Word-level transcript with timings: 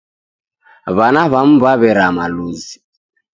W'ana 0.95 1.21
w'amu 1.31 1.55
w'aw'erama 1.63 2.25
luzi. 2.35 2.75